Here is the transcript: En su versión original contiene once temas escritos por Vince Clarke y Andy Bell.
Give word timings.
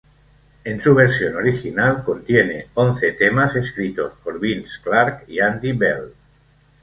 En 0.63 0.79
su 0.79 0.95
versión 0.95 1.35
original 1.35 2.03
contiene 2.03 2.65
once 2.73 3.11
temas 3.11 3.55
escritos 3.55 4.13
por 4.23 4.39
Vince 4.39 4.79
Clarke 4.81 5.31
y 5.31 5.39
Andy 5.39 5.73
Bell. 5.73 6.15